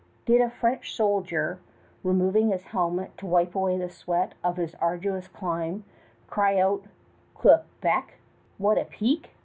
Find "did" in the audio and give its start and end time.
0.25-0.41